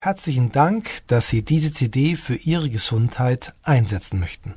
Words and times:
Herzlichen 0.00 0.52
Dank, 0.52 1.04
dass 1.08 1.26
Sie 1.26 1.42
diese 1.42 1.72
CD 1.72 2.14
für 2.14 2.36
Ihre 2.36 2.70
Gesundheit 2.70 3.56
einsetzen 3.62 4.20
möchten. 4.20 4.54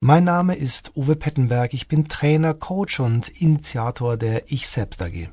Mein 0.00 0.24
Name 0.24 0.54
ist 0.54 0.96
Uwe 0.96 1.14
Pettenberg, 1.14 1.74
ich 1.74 1.86
bin 1.86 2.08
Trainer, 2.08 2.54
Coach 2.54 3.00
und 3.00 3.28
Initiator 3.28 4.16
der 4.16 4.50
Ich 4.50 4.66
Selbst 4.66 5.02
AG. 5.02 5.28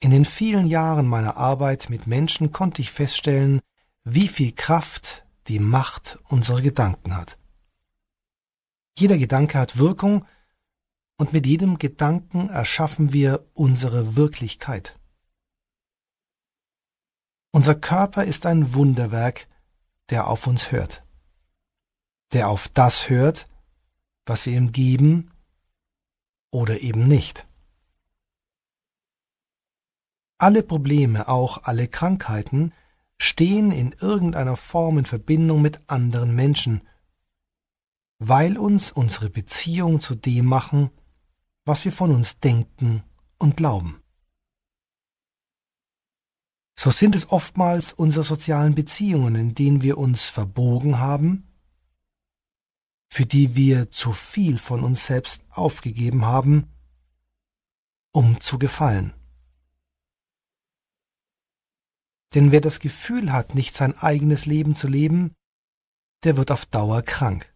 In 0.00 0.10
den 0.10 0.24
vielen 0.24 0.66
Jahren 0.66 1.06
meiner 1.06 1.36
Arbeit 1.36 1.90
mit 1.90 2.06
Menschen 2.06 2.50
konnte 2.50 2.80
ich 2.80 2.92
feststellen, 2.92 3.60
wie 4.04 4.26
viel 4.26 4.52
Kraft 4.52 5.26
die 5.48 5.58
Macht 5.58 6.18
unserer 6.28 6.62
Gedanken 6.62 7.14
hat. 7.14 7.36
Jeder 8.98 9.18
Gedanke 9.18 9.58
hat 9.58 9.76
Wirkung 9.76 10.24
und 11.18 11.34
mit 11.34 11.44
jedem 11.44 11.78
Gedanken 11.78 12.48
erschaffen 12.48 13.12
wir 13.12 13.44
unsere 13.52 14.16
Wirklichkeit. 14.16 14.97
Unser 17.58 17.74
Körper 17.74 18.24
ist 18.24 18.46
ein 18.46 18.72
Wunderwerk, 18.74 19.48
der 20.10 20.28
auf 20.28 20.46
uns 20.46 20.70
hört 20.70 21.02
der 22.32 22.48
auf 22.48 22.68
das 22.68 23.08
hört, 23.08 23.48
was 24.26 24.46
wir 24.46 24.56
ihm 24.56 24.72
geben 24.72 25.30
oder 26.50 26.80
eben 26.80 27.08
nicht. 27.08 27.46
Alle 30.38 30.62
Probleme, 30.62 31.28
auch 31.28 31.64
alle 31.64 31.88
Krankheiten, 31.88 32.72
stehen 33.18 33.72
in 33.72 33.92
irgendeiner 33.92 34.56
Form 34.56 34.98
in 34.98 35.04
Verbindung 35.04 35.60
mit 35.60 35.80
anderen 35.88 36.34
Menschen, 36.34 36.86
weil 38.18 38.56
uns 38.56 38.92
unsere 38.92 39.30
Beziehung 39.30 39.98
zu 39.98 40.14
dem 40.14 40.46
machen, 40.46 40.90
was 41.64 41.84
wir 41.84 41.92
von 41.92 42.14
uns 42.14 42.38
denken 42.38 43.02
und 43.38 43.56
glauben. 43.56 44.00
So 46.80 46.92
sind 46.92 47.16
es 47.16 47.32
oftmals 47.32 47.92
unsere 47.92 48.22
sozialen 48.22 48.76
Beziehungen, 48.76 49.34
in 49.34 49.52
denen 49.52 49.82
wir 49.82 49.98
uns 49.98 50.26
verbogen 50.26 51.00
haben, 51.00 51.44
für 53.08 53.26
die 53.26 53.56
wir 53.56 53.90
zu 53.90 54.12
viel 54.12 54.60
von 54.60 54.84
uns 54.84 55.04
selbst 55.04 55.42
aufgegeben 55.50 56.24
haben, 56.24 56.68
um 58.12 58.38
zu 58.38 58.60
gefallen. 58.60 59.12
Denn 62.36 62.52
wer 62.52 62.60
das 62.60 62.78
Gefühl 62.78 63.32
hat, 63.32 63.56
nicht 63.56 63.74
sein 63.74 63.98
eigenes 63.98 64.46
Leben 64.46 64.76
zu 64.76 64.86
leben, 64.86 65.34
der 66.22 66.36
wird 66.36 66.52
auf 66.52 66.64
Dauer 66.64 67.02
krank. 67.02 67.52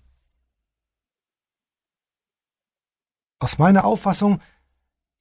Aus 3.38 3.56
meiner 3.58 3.84
Auffassung 3.84 4.42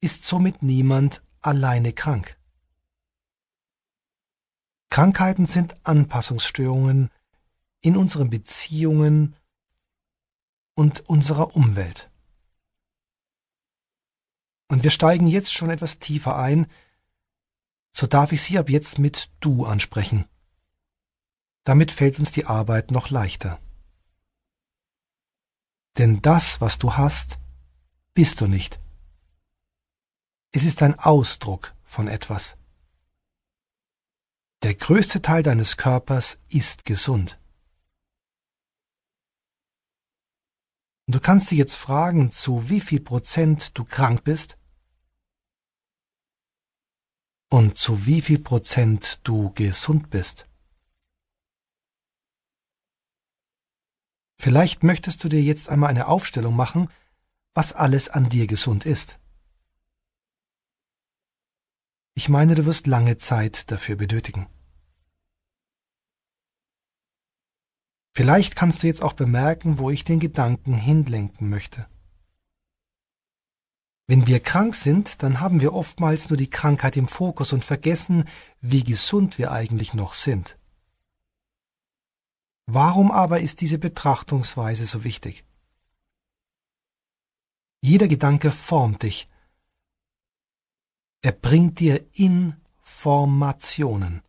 ist 0.00 0.24
somit 0.24 0.60
niemand 0.60 1.22
alleine 1.40 1.92
krank. 1.92 2.36
Krankheiten 4.92 5.46
sind 5.46 5.74
Anpassungsstörungen 5.84 7.10
in 7.80 7.96
unseren 7.96 8.28
Beziehungen 8.28 9.34
und 10.74 11.08
unserer 11.08 11.56
Umwelt. 11.56 12.10
Und 14.68 14.82
wir 14.82 14.90
steigen 14.90 15.28
jetzt 15.28 15.50
schon 15.50 15.70
etwas 15.70 15.98
tiefer 15.98 16.36
ein, 16.36 16.66
so 17.92 18.06
darf 18.06 18.32
ich 18.32 18.42
Sie 18.42 18.58
ab 18.58 18.68
jetzt 18.68 18.98
mit 18.98 19.30
du 19.40 19.64
ansprechen. 19.64 20.26
Damit 21.64 21.90
fällt 21.90 22.18
uns 22.18 22.30
die 22.30 22.44
Arbeit 22.44 22.90
noch 22.90 23.08
leichter. 23.08 23.58
Denn 25.96 26.20
das, 26.20 26.60
was 26.60 26.78
du 26.78 26.98
hast, 26.98 27.38
bist 28.12 28.42
du 28.42 28.46
nicht. 28.46 28.78
Es 30.50 30.64
ist 30.64 30.82
ein 30.82 30.98
Ausdruck 30.98 31.74
von 31.82 32.08
etwas. 32.08 32.58
Der 34.62 34.76
größte 34.76 35.20
Teil 35.20 35.42
deines 35.42 35.76
Körpers 35.76 36.38
ist 36.48 36.84
gesund. 36.84 37.40
Du 41.08 41.18
kannst 41.18 41.50
dich 41.50 41.58
jetzt 41.58 41.74
fragen, 41.74 42.30
zu 42.30 42.68
wie 42.70 42.80
viel 42.80 43.00
Prozent 43.00 43.76
du 43.76 43.84
krank 43.84 44.22
bist 44.22 44.56
und 47.50 47.76
zu 47.76 48.06
wie 48.06 48.22
viel 48.22 48.38
Prozent 48.38 49.26
du 49.26 49.52
gesund 49.54 50.10
bist. 50.10 50.48
Vielleicht 54.40 54.84
möchtest 54.84 55.24
du 55.24 55.28
dir 55.28 55.42
jetzt 55.42 55.68
einmal 55.68 55.90
eine 55.90 56.06
Aufstellung 56.06 56.54
machen, 56.54 56.88
was 57.52 57.72
alles 57.72 58.08
an 58.08 58.28
dir 58.28 58.46
gesund 58.46 58.86
ist. 58.86 59.18
Ich 62.22 62.28
meine, 62.28 62.54
du 62.54 62.66
wirst 62.66 62.86
lange 62.86 63.18
Zeit 63.18 63.68
dafür 63.72 63.96
benötigen. 63.96 64.46
Vielleicht 68.14 68.54
kannst 68.54 68.80
du 68.80 68.86
jetzt 68.86 69.02
auch 69.02 69.14
bemerken, 69.14 69.80
wo 69.80 69.90
ich 69.90 70.04
den 70.04 70.20
Gedanken 70.20 70.74
hinlenken 70.74 71.50
möchte. 71.50 71.88
Wenn 74.06 74.28
wir 74.28 74.38
krank 74.38 74.76
sind, 74.76 75.24
dann 75.24 75.40
haben 75.40 75.60
wir 75.60 75.72
oftmals 75.72 76.30
nur 76.30 76.36
die 76.36 76.48
Krankheit 76.48 76.96
im 76.96 77.08
Fokus 77.08 77.52
und 77.52 77.64
vergessen, 77.64 78.28
wie 78.60 78.84
gesund 78.84 79.36
wir 79.38 79.50
eigentlich 79.50 79.92
noch 79.92 80.14
sind. 80.14 80.56
Warum 82.66 83.10
aber 83.10 83.40
ist 83.40 83.60
diese 83.60 83.78
Betrachtungsweise 83.78 84.86
so 84.86 85.02
wichtig? 85.02 85.44
Jeder 87.80 88.06
Gedanke 88.06 88.52
formt 88.52 89.02
dich. 89.02 89.28
Er 91.24 91.30
bringt 91.30 91.78
dir 91.78 92.04
Informationen. 92.14 94.22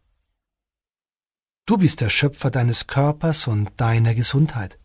Du 1.66 1.78
bist 1.78 2.02
der 2.02 2.12
Schöpfer 2.12 2.52
deines 2.52 2.86
Körpers 2.86 3.48
und 3.48 3.72
deiner 3.82 4.14
Gesundheit. 4.14 4.78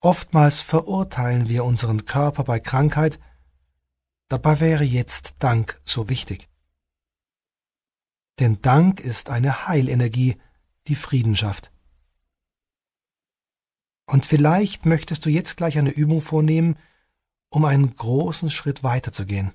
Oftmals 0.00 0.60
verurteilen 0.60 1.50
wir 1.50 1.66
unseren 1.66 2.06
Körper 2.06 2.44
bei 2.44 2.58
Krankheit, 2.58 3.20
dabei 4.28 4.60
wäre 4.60 4.84
jetzt 4.84 5.34
Dank 5.40 5.78
so 5.84 6.08
wichtig. 6.08 6.48
Denn 8.40 8.62
Dank 8.62 8.98
ist 8.98 9.28
eine 9.28 9.68
Heilenergie, 9.68 10.40
die 10.86 10.94
Frieden 10.94 11.36
schafft. 11.36 11.70
Und 14.06 14.24
vielleicht 14.24 14.86
möchtest 14.86 15.26
du 15.26 15.28
jetzt 15.28 15.58
gleich 15.58 15.76
eine 15.76 15.90
Übung 15.90 16.22
vornehmen, 16.22 16.78
um 17.50 17.66
einen 17.66 17.94
großen 17.94 18.48
Schritt 18.48 18.82
weiterzugehen. 18.82 19.52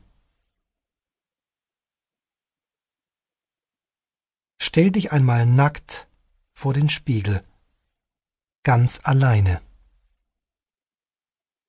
Stell 4.59 4.91
dich 4.91 5.11
einmal 5.11 5.45
nackt 5.45 6.07
vor 6.53 6.73
den 6.73 6.89
Spiegel, 6.89 7.43
ganz 8.63 8.99
alleine, 9.03 9.61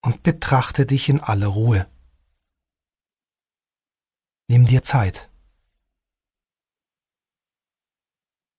und 0.01 0.23
betrachte 0.23 0.87
dich 0.87 1.09
in 1.09 1.21
aller 1.21 1.49
Ruhe. 1.49 1.91
Nimm 4.49 4.67
dir 4.67 4.83
Zeit. 4.83 5.31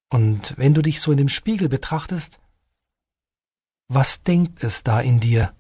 Und 0.09 0.57
wenn 0.57 0.73
du 0.73 0.81
dich 0.81 1.01
so 1.01 1.12
in 1.12 1.18
dem 1.18 1.29
Spiegel 1.29 1.69
betrachtest, 1.69 2.39
was 3.88 4.23
denkt 4.23 4.63
es 4.63 4.84
da 4.84 5.00
in 5.01 5.19
dir? 5.19 5.56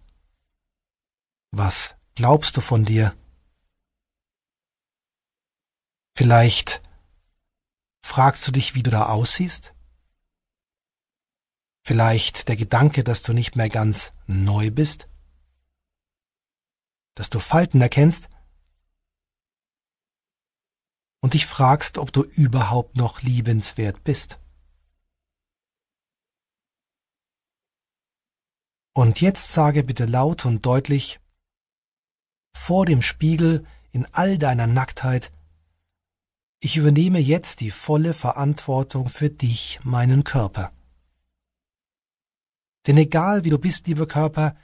Was 1.51 1.95
glaubst 2.15 2.57
du 2.57 2.61
von 2.61 2.83
dir? 2.85 3.15
Vielleicht 6.15 6.83
Fragst 8.09 8.47
du 8.47 8.51
dich, 8.51 8.73
wie 8.73 8.81
du 8.81 8.89
da 8.89 9.05
aussiehst? 9.05 9.75
Vielleicht 11.85 12.47
der 12.47 12.55
Gedanke, 12.55 13.03
dass 13.03 13.21
du 13.21 13.33
nicht 13.33 13.55
mehr 13.55 13.69
ganz 13.69 14.13
neu 14.25 14.71
bist? 14.71 15.07
Dass 17.13 17.29
du 17.29 17.39
Falten 17.39 17.79
erkennst? 17.81 18.27
Und 21.21 21.35
dich 21.35 21.45
fragst, 21.45 21.99
ob 21.99 22.11
du 22.11 22.23
überhaupt 22.23 22.95
noch 22.95 23.21
liebenswert 23.21 24.03
bist? 24.03 24.39
Und 28.95 29.21
jetzt 29.21 29.51
sage 29.51 29.83
bitte 29.83 30.05
laut 30.05 30.45
und 30.47 30.65
deutlich, 30.65 31.19
vor 32.55 32.87
dem 32.87 33.03
Spiegel 33.03 33.67
in 33.91 34.07
all 34.13 34.39
deiner 34.39 34.65
Nacktheit, 34.65 35.31
ich 36.59 36.77
übernehme 36.77 37.19
jetzt 37.19 37.61
die 37.61 37.71
volle 37.71 38.13
Verantwortung 38.13 39.09
für 39.09 39.29
dich, 39.29 39.79
meinen 39.83 40.23
Körper. 40.23 40.73
Denn 42.87 42.97
egal 42.97 43.43
wie 43.43 43.49
du 43.49 43.57
bist, 43.57 43.87
lieber 43.87 44.07
Körper, 44.07 44.55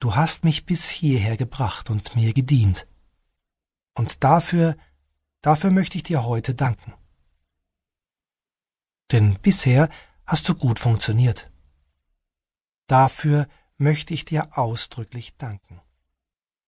du 0.00 0.14
hast 0.14 0.44
mich 0.44 0.66
bis 0.66 0.88
hierher 0.88 1.36
gebracht 1.36 1.88
und 1.88 2.14
mir 2.16 2.32
gedient. 2.34 2.86
Und 3.94 4.22
dafür, 4.22 4.76
dafür 5.40 5.70
möchte 5.70 5.96
ich 5.96 6.02
dir 6.02 6.24
heute 6.24 6.54
danken. 6.54 6.94
Denn 9.12 9.38
bisher 9.40 9.88
hast 10.26 10.48
du 10.48 10.54
gut 10.54 10.78
funktioniert. 10.78 11.50
Dafür 12.86 13.48
möchte 13.76 14.14
ich 14.14 14.24
dir 14.24 14.56
ausdrücklich 14.58 15.36
danken. 15.36 15.80